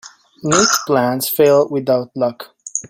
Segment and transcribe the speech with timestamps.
[0.41, 2.55] Neat plans fail without luck.